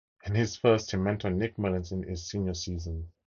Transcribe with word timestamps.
In 0.25 0.33
his 0.33 0.55
first 0.55 0.89
he 0.89 0.97
mentored 0.97 1.35
Nick 1.35 1.59
Mullens 1.59 1.91
in 1.91 2.01
his 2.01 2.25
senior 2.27 2.55
season. 2.55 3.11